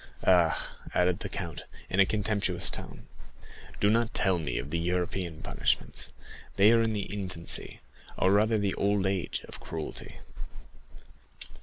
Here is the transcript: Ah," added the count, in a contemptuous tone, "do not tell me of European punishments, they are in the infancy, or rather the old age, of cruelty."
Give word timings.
Ah," 0.25 0.77
added 0.95 1.19
the 1.19 1.29
count, 1.29 1.61
in 1.87 1.99
a 1.99 2.07
contemptuous 2.07 2.71
tone, 2.71 3.05
"do 3.79 3.87
not 3.87 4.15
tell 4.15 4.39
me 4.39 4.57
of 4.57 4.73
European 4.73 5.43
punishments, 5.43 6.09
they 6.55 6.71
are 6.71 6.81
in 6.81 6.93
the 6.93 7.05
infancy, 7.13 7.81
or 8.17 8.31
rather 8.31 8.57
the 8.57 8.73
old 8.73 9.05
age, 9.05 9.41
of 9.47 9.59
cruelty." 9.59 10.15